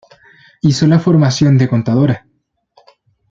Hizo 0.61 0.87
la 0.87 0.97
formación 0.97 1.59
de 1.59 1.69
contadora. 1.69 2.25